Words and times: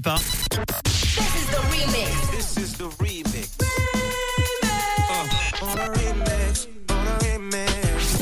Pas. 0.00 0.48
This 0.84 1.36
is 1.36 1.50
the 1.50 1.56
remix. 1.68 2.30
This 2.30 2.56
is 2.56 2.78
the 2.78 2.88
remix. 2.88 3.21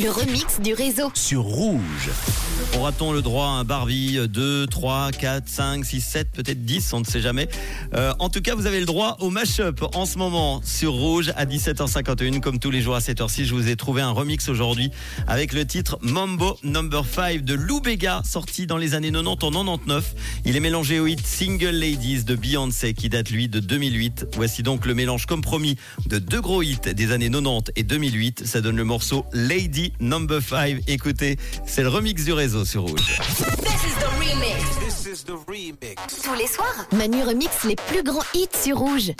Le 0.00 0.10
remix 0.10 0.60
du 0.60 0.74
réseau. 0.74 1.10
Sur 1.14 1.42
Rouge. 1.42 2.10
Aura-t-on 2.76 3.12
le 3.12 3.20
droit 3.20 3.46
à 3.46 3.50
un 3.50 3.64
Barbie? 3.64 4.18
2, 4.28 4.66
3, 4.68 5.10
4, 5.10 5.48
5, 5.48 5.84
6, 5.84 6.00
7, 6.00 6.30
peut-être 6.30 6.64
10, 6.64 6.92
on 6.92 7.00
ne 7.00 7.04
sait 7.04 7.20
jamais. 7.20 7.48
Euh, 7.94 8.12
en 8.20 8.28
tout 8.28 8.40
cas, 8.40 8.54
vous 8.54 8.66
avez 8.66 8.78
le 8.78 8.86
droit 8.86 9.16
au 9.20 9.30
mash-up 9.30 9.82
en 9.94 10.06
ce 10.06 10.18
moment 10.18 10.60
sur 10.62 10.92
Rouge 10.92 11.32
à 11.36 11.46
17h51. 11.46 12.38
Comme 12.40 12.60
tous 12.60 12.70
les 12.70 12.80
jours 12.80 12.94
à 12.94 13.00
7h06, 13.00 13.46
je 13.46 13.54
vous 13.54 13.68
ai 13.68 13.74
trouvé 13.74 14.02
un 14.02 14.10
remix 14.10 14.48
aujourd'hui 14.48 14.90
avec 15.26 15.52
le 15.52 15.64
titre 15.64 15.98
Mambo 16.02 16.58
Number 16.62 17.04
5 17.04 17.42
de 17.42 17.54
Lou 17.54 17.80
Bega, 17.80 18.22
sorti 18.24 18.68
dans 18.68 18.76
les 18.76 18.94
années 18.94 19.10
90 19.10 19.28
en 19.30 19.36
99. 19.36 20.14
Il 20.44 20.56
est 20.56 20.60
mélangé 20.60 21.00
au 21.00 21.08
hit 21.08 21.26
Single 21.26 21.70
Ladies 21.70 22.22
de 22.22 22.36
Beyoncé 22.36 22.94
qui 22.94 23.08
date 23.08 23.30
lui 23.30 23.48
de 23.48 23.58
2008. 23.58 24.26
Voici 24.34 24.62
donc 24.62 24.86
le 24.86 24.94
mélange 24.94 25.26
compromis 25.26 25.76
de 26.06 26.18
deux 26.18 26.40
gros 26.40 26.62
hits 26.62 26.78
des 26.94 27.10
années 27.10 27.30
90 27.30 27.72
et 27.74 27.82
2008. 27.82 28.46
Ça 28.46 28.60
donne 28.60 28.76
le 28.76 28.84
morceau 28.84 29.24
Lady 29.32 29.87
Number 30.00 30.40
5. 30.42 30.82
Écoutez, 30.86 31.36
c'est 31.66 31.82
le 31.82 31.88
remix 31.88 32.24
du 32.24 32.32
réseau 32.32 32.64
sur 32.64 32.82
Rouge. 32.82 33.20
Tous 36.24 36.34
les 36.34 36.46
soirs, 36.46 36.86
Manu 36.92 37.22
remix 37.22 37.64
les 37.64 37.76
plus 37.76 38.02
grands 38.02 38.24
hits 38.34 38.48
sur 38.52 38.78
Rouge. 38.78 39.12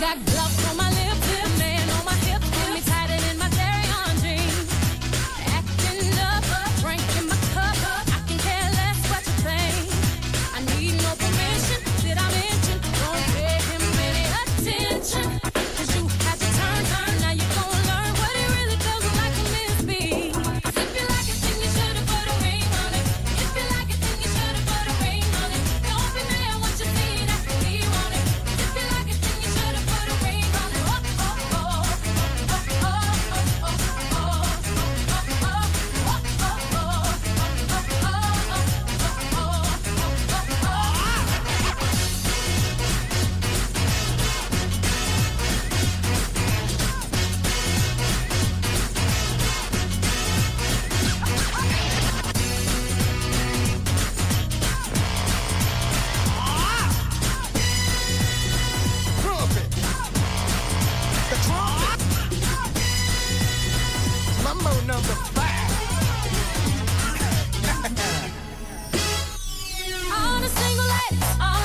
that 0.00 0.16
glove. 0.24 0.59
on 70.12 70.44
a 70.44 70.48
single 70.48 70.86
light. 70.86 71.59